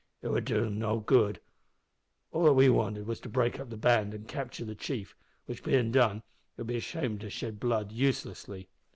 [0.23, 1.39] "It would do them no good.
[2.31, 5.63] All that we wanted was to break up the band and captur' the chief, which
[5.63, 6.23] bein' done,
[6.57, 8.67] it would be a shame to shed blood uselessly."